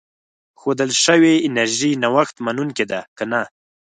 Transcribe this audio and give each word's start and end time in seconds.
ښودل 0.59 0.91
شوې 1.03 1.33
انرژي 1.47 1.91
نوښت 2.03 2.35
منونکې 2.45 2.85
ده 2.91 2.99
که 3.17 3.23
نه. 3.31 3.41